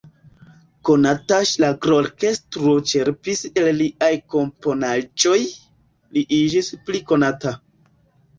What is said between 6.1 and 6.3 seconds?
li